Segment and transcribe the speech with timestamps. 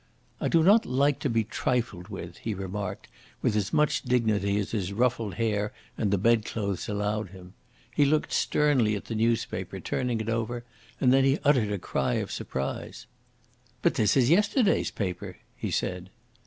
[0.39, 3.07] "I do not like to be trifled with," he remarked,
[3.43, 7.53] with as much dignity as his ruffled hair and the bed clothes allowed him.
[7.93, 10.63] He looked sternly at the newspaper, turning it over,
[10.99, 13.05] and then he uttered a cry of surprise.
[13.83, 16.09] "But this is yesterday's paper!" he said.